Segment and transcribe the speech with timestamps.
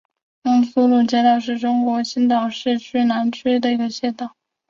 [0.43, 4.35] 江苏路街道是中国青岛市市南区下辖的一个街道。